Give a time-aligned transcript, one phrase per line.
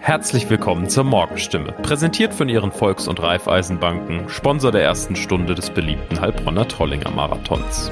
[0.00, 5.70] Herzlich willkommen zur Morgenstimme, präsentiert von Ihren Volks- und Raiffeisenbanken, Sponsor der ersten Stunde des
[5.70, 7.90] beliebten Heilbronner Trollinger Marathons.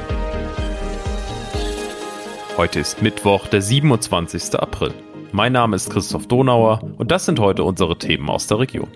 [2.56, 4.54] Heute ist Mittwoch, der 27.
[4.58, 4.94] April.
[5.32, 8.88] Mein Name ist Christoph Donauer und das sind heute unsere Themen aus der Region.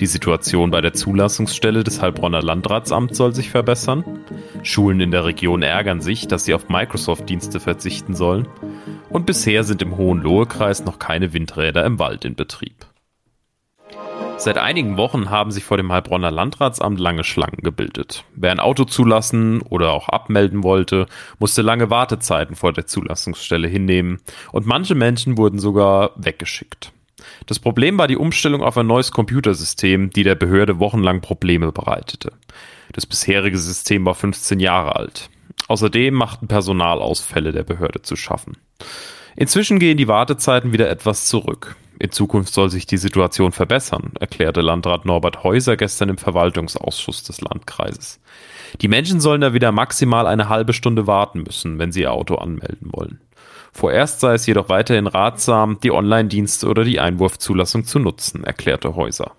[0.00, 4.04] Die Situation bei der Zulassungsstelle des Heilbronner Landratsamts soll sich verbessern.
[4.62, 8.48] Schulen in der Region ärgern sich, dass sie auf Microsoft-Dienste verzichten sollen.
[9.10, 12.86] Und bisher sind im Hohenlohe-Kreis noch keine Windräder im Wald in Betrieb.
[14.36, 18.24] Seit einigen Wochen haben sich vor dem Heilbronner Landratsamt lange Schlangen gebildet.
[18.34, 21.06] Wer ein Auto zulassen oder auch abmelden wollte,
[21.38, 26.92] musste lange Wartezeiten vor der Zulassungsstelle hinnehmen und manche Menschen wurden sogar weggeschickt.
[27.46, 32.32] Das Problem war die Umstellung auf ein neues Computersystem, die der Behörde wochenlang Probleme bereitete.
[32.92, 35.30] Das bisherige System war 15 Jahre alt.
[35.68, 38.56] Außerdem machten Personalausfälle der Behörde zu schaffen.
[39.36, 41.76] Inzwischen gehen die Wartezeiten wieder etwas zurück.
[41.98, 47.40] In Zukunft soll sich die Situation verbessern, erklärte Landrat Norbert Häuser gestern im Verwaltungsausschuss des
[47.40, 48.20] Landkreises.
[48.80, 52.34] Die Menschen sollen da wieder maximal eine halbe Stunde warten müssen, wenn sie ihr Auto
[52.34, 53.20] anmelden wollen.
[53.74, 59.32] Vorerst sei es jedoch weiterhin ratsam, die Online-Dienste oder die Einwurfzulassung zu nutzen, erklärte Häuser.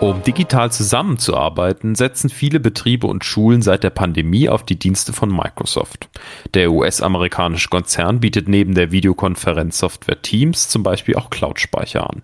[0.00, 5.34] Um digital zusammenzuarbeiten, setzen viele Betriebe und Schulen seit der Pandemie auf die Dienste von
[5.34, 6.10] Microsoft.
[6.52, 12.20] Der US-amerikanische Konzern bietet neben der Videokonferenzsoftware Teams zum Beispiel auch Cloud-Speicher an.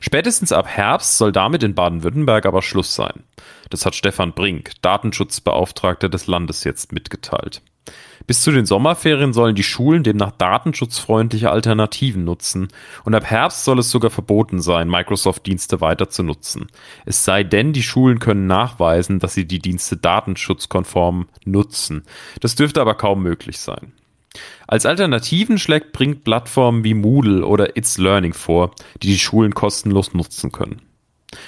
[0.00, 3.24] Spätestens ab Herbst soll damit in Baden-Württemberg aber Schluss sein.
[3.70, 7.62] Das hat Stefan Brink, Datenschutzbeauftragter des Landes, jetzt mitgeteilt.
[8.26, 12.68] Bis zu den Sommerferien sollen die Schulen demnach datenschutzfreundliche Alternativen nutzen
[13.04, 16.66] und ab Herbst soll es sogar verboten sein, Microsoft-Dienste weiter zu nutzen.
[17.06, 22.02] Es sei denn, die Schulen können nachweisen, dass sie die Dienste datenschutzkonform nutzen.
[22.40, 23.92] Das dürfte aber kaum möglich sein.
[24.66, 28.72] Als Alternativen schlägt Brink Plattformen wie Moodle oder It's Learning vor,
[29.02, 30.82] die die Schulen kostenlos nutzen können.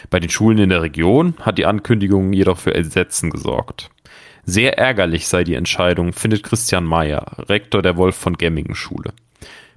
[0.09, 3.91] Bei den Schulen in der Region hat die Ankündigung jedoch für Entsetzen gesorgt.
[4.51, 9.13] Sehr ärgerlich sei die Entscheidung, findet Christian Mayer, Rektor der Wolf von Gemmingen Schule.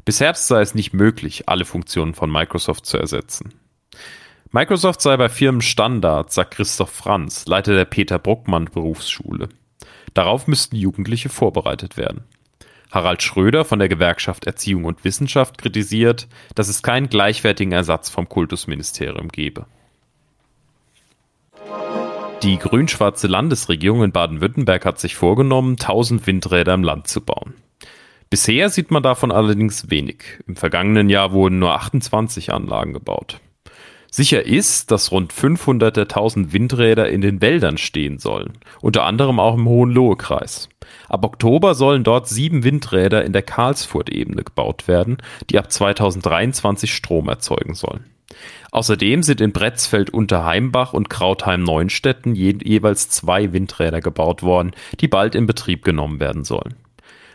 [0.03, 3.53] Bis Herbst sei es nicht möglich, alle Funktionen von Microsoft zu ersetzen.
[4.51, 9.49] Microsoft sei bei Firmen Standard, sagt Christoph Franz, Leiter der Peter Bruckmann Berufsschule.
[10.15, 12.23] Darauf müssten Jugendliche vorbereitet werden.
[12.89, 18.27] Harald Schröder von der Gewerkschaft Erziehung und Wissenschaft kritisiert, dass es keinen gleichwertigen Ersatz vom
[18.27, 19.67] Kultusministerium gebe.
[22.43, 27.53] Die grün-schwarze Landesregierung in Baden-Württemberg hat sich vorgenommen, 1000 Windräder im Land zu bauen.
[28.29, 30.25] Bisher sieht man davon allerdings wenig.
[30.45, 33.39] Im vergangenen Jahr wurden nur 28 Anlagen gebaut.
[34.11, 39.39] Sicher ist, dass rund 500 der 1000 Windräder in den Wäldern stehen sollen, unter anderem
[39.39, 40.67] auch im Hohenlohe-Kreis.
[41.07, 45.15] Ab Oktober sollen dort sieben Windräder in der Karlsfurt-Ebene gebaut werden,
[45.49, 48.12] die ab 2023 Strom erzeugen sollen.
[48.71, 55.35] Außerdem sind in Bretzfeld Unterheimbach und Krautheim-Neunstetten je jeweils zwei Windräder gebaut worden, die bald
[55.35, 56.75] in Betrieb genommen werden sollen.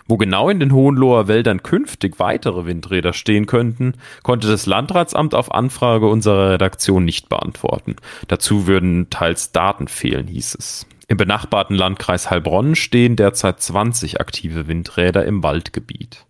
[0.08, 3.92] Wo genau in den Hohenloher Wäldern künftig weitere Windräder stehen könnten,
[4.22, 7.96] konnte das Landratsamt auf Anfrage unserer Redaktion nicht beantworten.
[8.26, 10.86] Dazu würden teils Daten fehlen, hieß es.
[11.08, 16.24] Im benachbarten Landkreis Heilbronn stehen derzeit 20 aktive Windräder im Waldgebiet.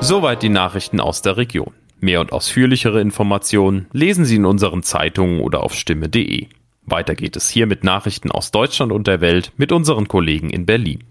[0.00, 1.74] Soweit die Nachrichten aus der Region.
[2.00, 6.46] Mehr und ausführlichere Informationen lesen Sie in unseren Zeitungen oder auf stimme.de.
[6.82, 10.64] Weiter geht es hier mit Nachrichten aus Deutschland und der Welt mit unseren Kollegen in
[10.64, 11.04] Berlin.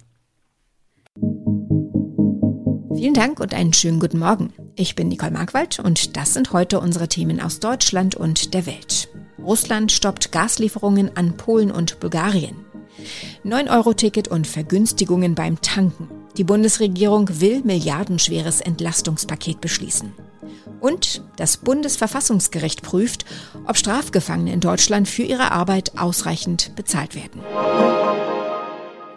[2.95, 4.53] Vielen Dank und einen schönen guten Morgen.
[4.75, 9.09] Ich bin Nicole Markwald und das sind heute unsere Themen aus Deutschland und der Welt.
[9.39, 12.55] Russland stoppt Gaslieferungen an Polen und Bulgarien.
[13.45, 16.09] 9-Euro-Ticket und Vergünstigungen beim Tanken.
[16.37, 20.13] Die Bundesregierung will milliardenschweres Entlastungspaket beschließen.
[20.79, 23.25] Und das Bundesverfassungsgericht prüft,
[23.65, 27.41] ob Strafgefangene in Deutschland für ihre Arbeit ausreichend bezahlt werden.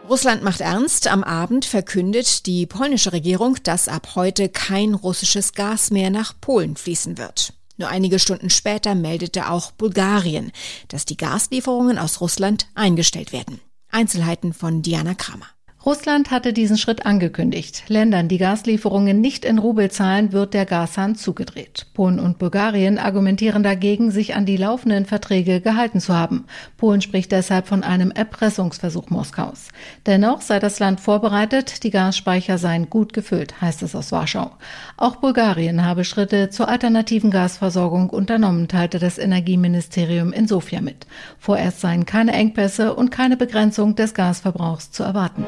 [0.09, 1.07] Russland macht ernst.
[1.07, 6.77] Am Abend verkündet die polnische Regierung, dass ab heute kein russisches Gas mehr nach Polen
[6.77, 7.53] fließen wird.
[7.77, 10.51] Nur einige Stunden später meldete auch Bulgarien,
[10.89, 13.61] dass die Gaslieferungen aus Russland eingestellt werden.
[13.89, 15.47] Einzelheiten von Diana Kramer.
[15.87, 17.85] Russland hatte diesen Schritt angekündigt.
[17.89, 21.87] Ländern, die Gaslieferungen nicht in Rubel zahlen, wird der Gashahn zugedreht.
[21.95, 26.45] Polen und Bulgarien argumentieren dagegen, sich an die laufenden Verträge gehalten zu haben.
[26.77, 29.69] Polen spricht deshalb von einem Erpressungsversuch Moskaus.
[30.05, 34.51] Dennoch sei das Land vorbereitet, die Gasspeicher seien gut gefüllt, heißt es aus Warschau.
[34.99, 41.07] Auch Bulgarien habe Schritte zur alternativen Gasversorgung unternommen, teilte das Energieministerium in Sofia mit.
[41.39, 45.47] Vorerst seien keine Engpässe und keine Begrenzung des Gasverbrauchs zu erwarten.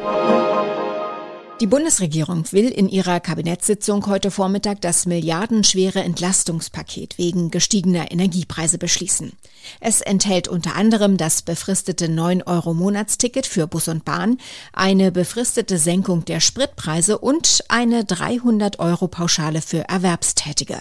[1.62, 9.30] Die Bundesregierung will in ihrer Kabinettssitzung heute Vormittag das milliardenschwere Entlastungspaket wegen gestiegener Energiepreise beschließen.
[9.78, 14.38] Es enthält unter anderem das befristete 9-Euro-Monatsticket für Bus und Bahn,
[14.72, 20.80] eine befristete Senkung der Spritpreise und eine 300-Euro-Pauschale für Erwerbstätige.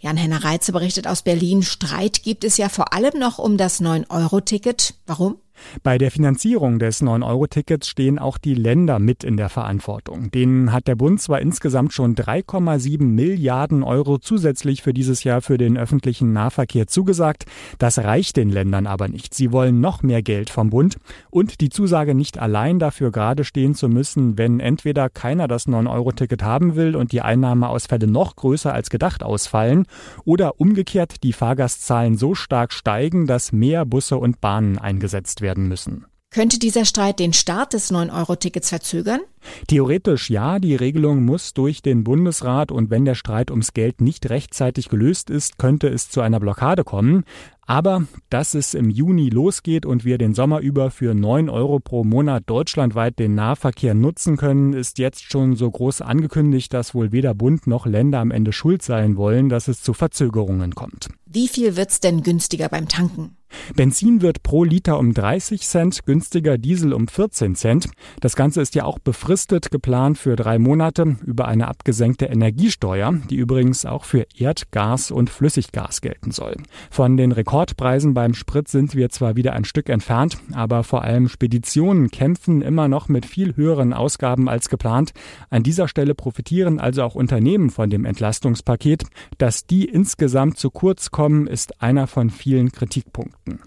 [0.00, 4.94] Jan-Henner Reitze berichtet aus Berlin, Streit gibt es ja vor allem noch um das 9-Euro-Ticket.
[5.06, 5.38] Warum?
[5.82, 10.30] Bei der Finanzierung des 9-Euro-Tickets stehen auch die Länder mit in der Verantwortung.
[10.30, 15.58] Denen hat der Bund zwar insgesamt schon 3,7 Milliarden Euro zusätzlich für dieses Jahr für
[15.58, 17.44] den öffentlichen Nahverkehr zugesagt.
[17.78, 19.34] Das reicht den Ländern aber nicht.
[19.34, 20.96] Sie wollen noch mehr Geld vom Bund
[21.30, 26.42] und die Zusage nicht allein dafür gerade stehen zu müssen, wenn entweder keiner das 9-Euro-Ticket
[26.42, 29.86] haben will und die Einnahmeausfälle noch größer als gedacht ausfallen
[30.24, 35.68] oder umgekehrt die Fahrgastzahlen so stark steigen, dass mehr Busse und Bahnen eingesetzt werden werden
[35.68, 36.04] müssen.
[36.30, 39.20] Könnte dieser Streit den Start des 9-Euro-Tickets verzögern?
[39.68, 44.28] Theoretisch ja, die Regelung muss durch den Bundesrat und wenn der Streit ums Geld nicht
[44.28, 47.24] rechtzeitig gelöst ist, könnte es zu einer Blockade kommen.
[47.64, 52.04] Aber dass es im Juni losgeht und wir den Sommer über für 9 Euro pro
[52.04, 57.34] Monat deutschlandweit den Nahverkehr nutzen können, ist jetzt schon so groß angekündigt, dass wohl weder
[57.34, 61.08] Bund noch Länder am Ende schuld sein wollen, dass es zu Verzögerungen kommt.
[61.36, 63.36] Wie viel wird's denn günstiger beim Tanken?
[63.74, 67.88] Benzin wird pro Liter um 30 Cent günstiger, Diesel um 14 Cent.
[68.20, 73.36] Das Ganze ist ja auch befristet geplant für drei Monate über eine abgesenkte Energiesteuer, die
[73.36, 76.56] übrigens auch für Erd-, Gas- und Flüssiggas gelten soll.
[76.90, 81.28] Von den Rekordpreisen beim Sprit sind wir zwar wieder ein Stück entfernt, aber vor allem
[81.28, 85.12] Speditionen kämpfen immer noch mit viel höheren Ausgaben als geplant.
[85.50, 89.04] An dieser Stelle profitieren also auch Unternehmen von dem Entlastungspaket.
[89.38, 93.60] Dass die insgesamt zu kurz kommen, ist einer von vielen Kritikpunkten.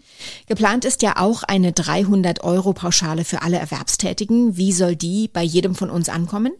[0.48, 4.58] Geplant ist ja auch eine 300-Euro-Pauschale für alle Erwerbstätigen.
[4.58, 6.54] Wie soll die bei jedem von uns ankommen?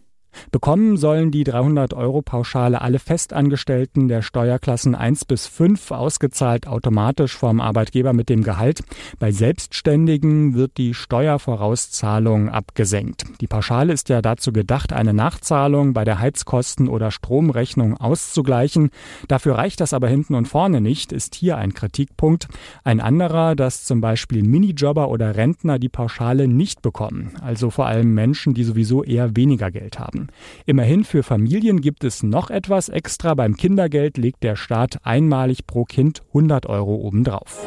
[0.50, 7.36] Bekommen sollen die 300 Euro Pauschale alle Festangestellten der Steuerklassen 1 bis 5 ausgezahlt automatisch
[7.36, 8.82] vom Arbeitgeber mit dem Gehalt.
[9.18, 13.24] Bei Selbstständigen wird die Steuervorauszahlung abgesenkt.
[13.40, 18.90] Die Pauschale ist ja dazu gedacht, eine Nachzahlung bei der Heizkosten- oder Stromrechnung auszugleichen.
[19.28, 22.48] Dafür reicht das aber hinten und vorne nicht, ist hier ein Kritikpunkt.
[22.84, 27.32] Ein anderer, dass zum Beispiel Minijobber oder Rentner die Pauschale nicht bekommen.
[27.40, 30.28] Also vor allem Menschen, die sowieso eher weniger Geld haben haben.
[30.66, 33.34] Immerhin für Familien gibt es noch etwas extra.
[33.34, 37.66] Beim Kindergeld legt der Staat einmalig pro Kind 100 Euro obendrauf.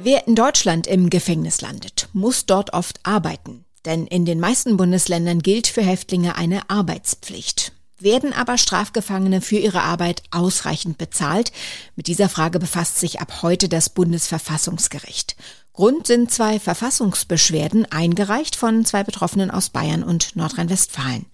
[0.00, 3.64] Wer in Deutschland im Gefängnis landet, muss dort oft arbeiten.
[3.84, 7.72] Denn in den meisten Bundesländern gilt für Häftlinge eine Arbeitspflicht.
[8.00, 11.50] Werden aber Strafgefangene für ihre Arbeit ausreichend bezahlt?
[11.96, 15.36] Mit dieser Frage befasst sich ab heute das Bundesverfassungsgericht.
[15.72, 21.26] Grund sind zwei Verfassungsbeschwerden, eingereicht von zwei Betroffenen aus Bayern und Nordrhein-Westfalen.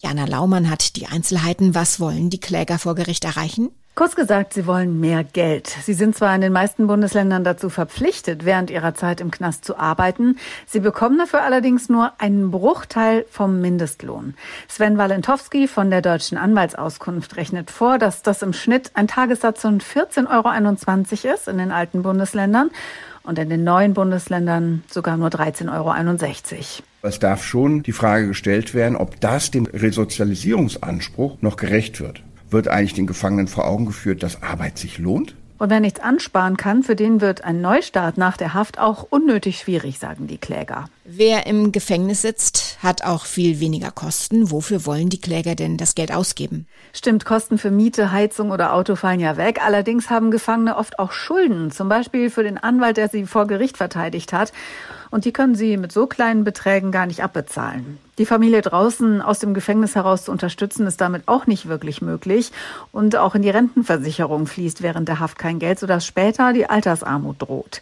[0.00, 1.74] Jana Laumann hat die Einzelheiten.
[1.74, 3.70] Was wollen die Kläger vor Gericht erreichen?
[3.98, 5.66] Kurz gesagt, sie wollen mehr Geld.
[5.66, 9.76] Sie sind zwar in den meisten Bundesländern dazu verpflichtet, während ihrer Zeit im Knast zu
[9.76, 10.38] arbeiten.
[10.68, 14.34] Sie bekommen dafür allerdings nur einen Bruchteil vom Mindestlohn.
[14.68, 19.80] Sven Walentowski von der Deutschen Anwaltsauskunft rechnet vor, dass das im Schnitt ein Tagessatz von
[19.80, 22.70] 14,21 Euro ist in den alten Bundesländern
[23.24, 26.84] und in den neuen Bundesländern sogar nur 13,61 Euro.
[27.02, 32.22] Es darf schon die Frage gestellt werden, ob das dem Resozialisierungsanspruch noch gerecht wird.
[32.50, 35.34] Wird eigentlich den Gefangenen vor Augen geführt, dass Arbeit sich lohnt?
[35.58, 39.58] Und wer nichts ansparen kann, für den wird ein Neustart nach der Haft auch unnötig
[39.58, 40.84] schwierig, sagen die Kläger.
[41.10, 44.50] Wer im Gefängnis sitzt, hat auch viel weniger Kosten.
[44.50, 46.66] Wofür wollen die Kläger denn das Geld ausgeben?
[46.92, 49.58] Stimmt, Kosten für Miete, Heizung oder Auto fallen ja weg.
[49.64, 53.78] Allerdings haben Gefangene oft auch Schulden, zum Beispiel für den Anwalt, der sie vor Gericht
[53.78, 54.52] verteidigt hat.
[55.10, 57.96] Und die können sie mit so kleinen Beträgen gar nicht abbezahlen.
[58.18, 62.52] Die Familie draußen aus dem Gefängnis heraus zu unterstützen, ist damit auch nicht wirklich möglich.
[62.92, 67.40] Und auch in die Rentenversicherung fließt während der Haft kein Geld, sodass später die Altersarmut
[67.40, 67.80] droht.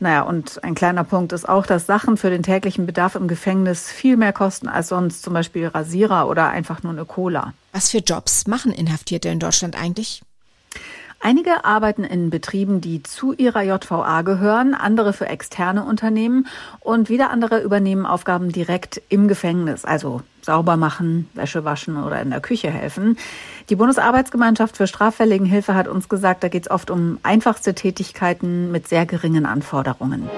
[0.00, 3.90] Naja, und ein kleiner Punkt ist auch, dass Sachen für den täglichen Bedarf im Gefängnis
[3.90, 7.52] viel mehr kosten als sonst, zum Beispiel Rasierer oder einfach nur eine Cola.
[7.72, 10.22] Was für Jobs machen Inhaftierte in Deutschland eigentlich?
[11.20, 16.46] Einige arbeiten in Betrieben, die zu ihrer JVA gehören, andere für externe Unternehmen
[16.80, 22.30] und wieder andere übernehmen Aufgaben direkt im Gefängnis, also sauber machen, Wäsche waschen oder in
[22.30, 23.18] der Küche helfen.
[23.68, 28.86] Die Bundesarbeitsgemeinschaft für Straffälligenhilfe hat uns gesagt, da geht es oft um einfachste Tätigkeiten mit
[28.86, 30.30] sehr geringen Anforderungen.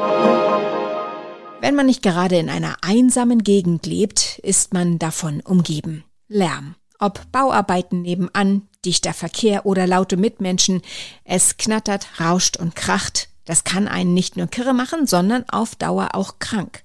[1.61, 6.05] Wenn man nicht gerade in einer einsamen Gegend lebt, ist man davon umgeben.
[6.27, 6.75] Lärm.
[7.01, 10.83] Ob Bauarbeiten nebenan, dichter Verkehr oder laute Mitmenschen.
[11.25, 13.29] Es knattert, rauscht und kracht.
[13.47, 16.83] Das kann einen nicht nur kirre machen, sondern auf Dauer auch krank.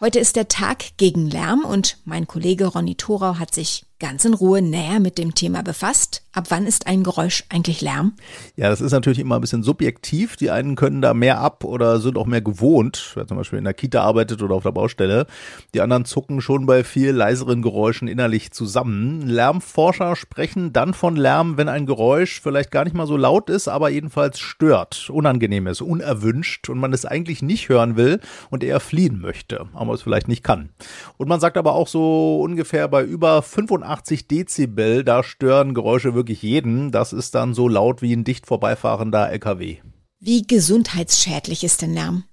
[0.00, 4.34] Heute ist der Tag gegen Lärm und mein Kollege Ronny Thorau hat sich ganz in
[4.34, 6.24] Ruhe näher mit dem Thema befasst.
[6.32, 8.14] Ab wann ist ein Geräusch eigentlich Lärm?
[8.56, 10.34] Ja, das ist natürlich immer ein bisschen subjektiv.
[10.34, 13.64] Die einen können da mehr ab oder sind auch mehr gewohnt, wer zum Beispiel in
[13.64, 15.26] der Kita arbeitet oder auf der Baustelle.
[15.72, 19.22] Die anderen zucken schon bei viel leiseren Geräuschen innerlich zusammen.
[19.22, 23.68] Lärmforscher sprechen dann von Lärm, wenn ein Geräusch vielleicht gar nicht mal so laut ist,
[23.68, 28.18] aber jedenfalls stört, unangenehm ist, unerwünscht und man es eigentlich nicht hören will
[28.50, 30.70] und eher fliehen möchte, aber es vielleicht nicht kann.
[31.18, 36.22] Und man sagt aber auch so ungefähr bei über 85 Dezibel, da stören Geräusche wirklich
[36.22, 36.90] wirklich jeden.
[36.90, 39.78] Das ist dann so laut wie ein dicht vorbeifahrender LKW.
[40.20, 42.24] Wie gesundheitsschädlich ist denn Lärm?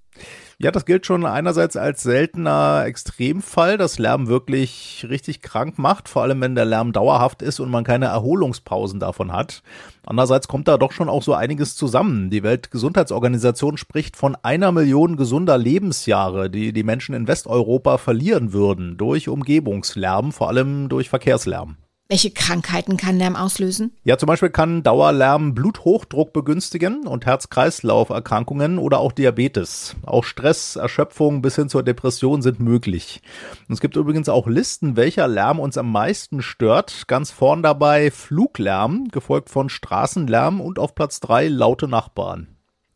[0.61, 6.23] Ja, das gilt schon einerseits als seltener Extremfall, dass Lärm wirklich richtig krank macht, vor
[6.23, 9.63] allem wenn der Lärm dauerhaft ist und man keine Erholungspausen davon hat.
[10.05, 12.29] Andererseits kommt da doch schon auch so einiges zusammen.
[12.29, 18.97] Die Weltgesundheitsorganisation spricht von einer Million gesunder Lebensjahre, die die Menschen in Westeuropa verlieren würden
[18.97, 21.77] durch Umgebungslärm, vor allem durch Verkehrslärm.
[22.11, 23.91] Welche Krankheiten kann Lärm auslösen?
[24.03, 29.95] Ja, zum Beispiel kann Dauerlärm Bluthochdruck begünstigen und Herz-Kreislauf-Erkrankungen oder auch Diabetes.
[30.07, 33.21] Auch Stress, Erschöpfung bis hin zur Depression sind möglich.
[33.67, 37.07] Und es gibt übrigens auch Listen, welcher Lärm uns am meisten stört.
[37.07, 42.47] Ganz vorn dabei Fluglärm, gefolgt von Straßenlärm und auf Platz drei laute Nachbarn.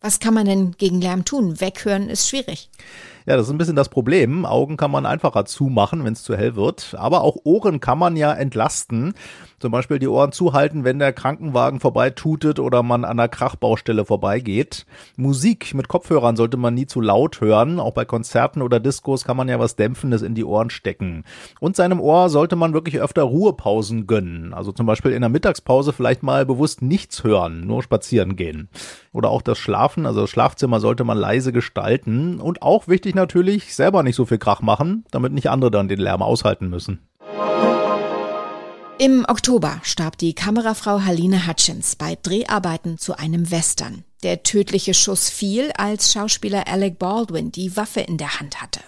[0.01, 1.61] Was kann man denn gegen Lärm tun?
[1.61, 2.71] Weghören ist schwierig.
[3.25, 4.45] Ja, das ist ein bisschen das Problem.
[4.45, 6.95] Augen kann man einfacher zumachen, wenn es zu hell wird.
[6.97, 9.13] Aber auch Ohren kann man ja entlasten.
[9.59, 14.85] Zum Beispiel die Ohren zuhalten, wenn der Krankenwagen vorbeitutet oder man an der Krachbaustelle vorbeigeht.
[15.15, 17.79] Musik mit Kopfhörern sollte man nie zu laut hören.
[17.79, 21.23] Auch bei Konzerten oder Diskos kann man ja was Dämpfendes in die Ohren stecken.
[21.61, 24.53] Und seinem Ohr sollte man wirklich öfter Ruhepausen gönnen.
[24.53, 28.67] Also zum Beispiel in der Mittagspause vielleicht mal bewusst nichts hören, nur spazieren gehen.
[29.13, 32.41] Oder auch das Schlafen, also das Schlafzimmer sollte man leise gestalten.
[32.41, 35.99] Und auch wichtig natürlich, selber nicht so viel Krach machen, damit nicht andere dann den
[35.99, 36.99] Lärm aushalten müssen.
[38.99, 44.03] Im Oktober starb die Kamerafrau Haline Hutchins bei Dreharbeiten zu einem Western.
[44.21, 48.79] Der tödliche Schuss fiel, als Schauspieler Alec Baldwin die Waffe in der Hand hatte.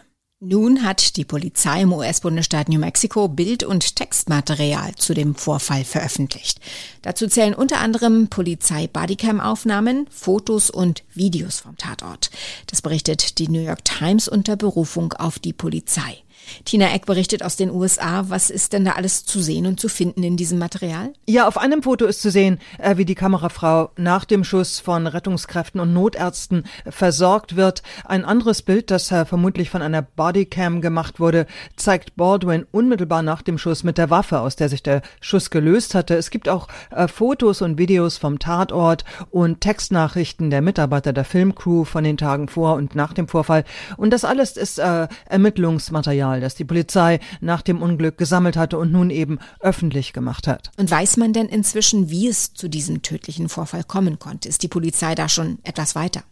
[0.41, 6.59] Nun hat die Polizei im US-Bundesstaat New Mexico Bild- und Textmaterial zu dem Vorfall veröffentlicht.
[7.03, 12.31] Dazu zählen unter anderem Polizei-Bodycam-Aufnahmen, Fotos und Videos vom Tatort.
[12.67, 16.24] Das berichtet die New York Times unter Berufung auf die Polizei.
[16.65, 18.25] Tina Eck berichtet aus den USA.
[18.29, 21.13] Was ist denn da alles zu sehen und zu finden in diesem Material?
[21.27, 25.07] Ja, auf einem Foto ist zu sehen, äh, wie die Kamerafrau nach dem Schuss von
[25.07, 27.83] Rettungskräften und Notärzten versorgt wird.
[28.05, 33.41] Ein anderes Bild, das äh, vermutlich von einer Bodycam gemacht wurde, zeigt Baldwin unmittelbar nach
[33.41, 36.15] dem Schuss mit der Waffe, aus der sich der Schuss gelöst hatte.
[36.15, 41.85] Es gibt auch äh, Fotos und Videos vom Tatort und Textnachrichten der Mitarbeiter der Filmcrew
[41.85, 43.63] von den Tagen vor und nach dem Vorfall.
[43.97, 48.77] Und das alles ist äh, Ermittlungsmaterial Material, das die Polizei nach dem Unglück gesammelt hatte
[48.77, 50.71] und nun eben öffentlich gemacht hat.
[50.77, 54.49] Und weiß man denn inzwischen, wie es zu diesem tödlichen Vorfall kommen konnte?
[54.49, 56.23] Ist die Polizei da schon etwas weiter?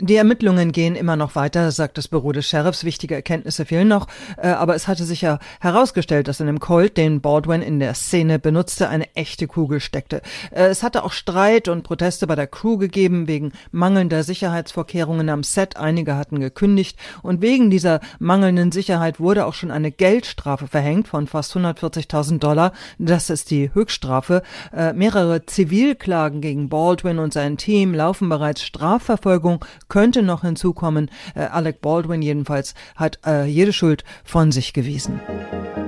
[0.00, 2.84] Die Ermittlungen gehen immer noch weiter, sagt das Büro des Sheriffs.
[2.84, 4.06] Wichtige Erkenntnisse fehlen noch.
[4.38, 7.94] Äh, aber es hatte sich ja herausgestellt, dass in dem Colt, den Baldwin in der
[7.94, 10.22] Szene benutzte, eine echte Kugel steckte.
[10.50, 15.42] Äh, es hatte auch Streit und Proteste bei der Crew gegeben wegen mangelnder Sicherheitsvorkehrungen am
[15.42, 15.76] Set.
[15.76, 16.98] Einige hatten gekündigt.
[17.22, 22.72] Und wegen dieser mangelnden Sicherheit wurde auch schon eine Geldstrafe verhängt von fast 140.000 Dollar.
[22.98, 24.42] Das ist die Höchststrafe.
[24.74, 31.10] Äh, mehrere Zivilklagen gegen Baldwin und sein Team laufen bereits Strafverfolgung könnte noch hinzukommen.
[31.34, 35.20] Äh, Alec Baldwin jedenfalls hat äh, jede Schuld von sich gewiesen.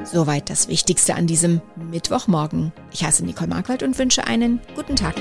[0.04, 1.60] Soweit das Wichtigste an diesem
[1.90, 2.72] Mittwochmorgen.
[2.92, 5.14] Ich heiße Nicole Markwald und wünsche einen guten Tag.